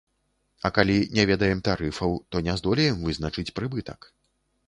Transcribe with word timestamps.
А 0.67 0.69
калі 0.77 0.95
не 1.17 1.25
ведаем 1.31 1.59
тарыфаў, 1.67 2.15
то 2.35 2.41
не 2.47 2.57
здолеем 2.61 2.97
вызначыць 3.07 3.53
прыбытак. 3.59 4.09